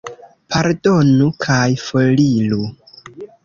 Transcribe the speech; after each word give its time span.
Pardonu 0.53 1.29
kaj 1.45 1.61
foriru. 1.85 2.61